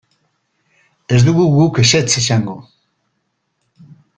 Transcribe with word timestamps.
Ez 1.17 1.19
dugu 1.27 1.45
guk 1.57 1.79
ezetz 1.85 2.09
esango. 2.23 2.57